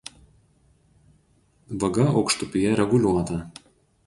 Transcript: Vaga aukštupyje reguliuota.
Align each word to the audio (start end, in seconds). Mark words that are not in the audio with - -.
Vaga 1.83 2.07
aukštupyje 2.15 2.73
reguliuota. 2.81 3.41